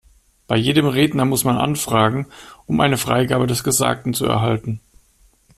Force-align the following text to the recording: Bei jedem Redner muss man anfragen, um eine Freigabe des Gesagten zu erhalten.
Bei 0.47 0.57
jedem 0.57 0.87
Redner 0.87 1.25
muss 1.25 1.43
man 1.43 1.59
anfragen, 1.59 2.25
um 2.65 2.79
eine 2.79 2.97
Freigabe 2.97 3.45
des 3.45 3.63
Gesagten 3.63 4.15
zu 4.15 4.25
erhalten. 4.25 4.79